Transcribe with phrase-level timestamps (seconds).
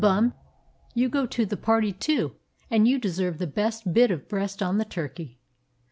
[0.01, 0.33] Bum,
[0.95, 2.35] you go to the party too,
[2.71, 5.37] and you deserve the best bit of breast on the turkey."